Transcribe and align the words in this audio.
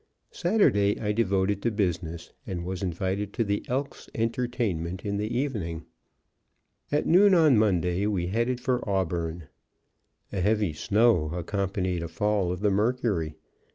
Saturday 0.31 0.99
I 0.99 1.11
devoted 1.11 1.61
to 1.61 1.69
business; 1.69 2.33
and 2.47 2.65
was 2.65 2.81
invited 2.81 3.33
to 3.33 3.43
the 3.43 3.63
Elks' 3.69 4.09
entertainment 4.15 5.05
in 5.05 5.17
the 5.17 5.29
evening. 5.37 5.85
At 6.91 7.05
noon 7.05 7.35
on 7.35 7.55
Monday 7.59 8.07
we 8.07 8.25
headed 8.25 8.59
for 8.59 8.81
Auburn. 8.89 9.47
A 10.33 10.41
heavy 10.41 10.73
snow 10.73 11.29
accompanied 11.35 12.01
a 12.01 12.07
fall 12.07 12.51
of 12.51 12.61
the 12.61 12.71
mercury. 12.71 13.35